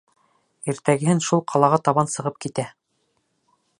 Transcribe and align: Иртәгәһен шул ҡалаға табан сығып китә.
Иртәгәһен 0.71 1.21
шул 1.27 1.43
ҡалаға 1.53 1.81
табан 1.89 2.09
сығып 2.15 2.41
китә. 2.47 2.67